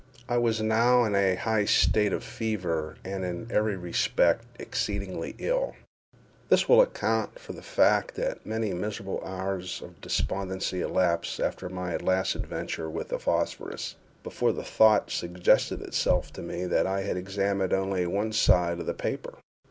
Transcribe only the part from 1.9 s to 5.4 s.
of fever, and in every respect exceedingly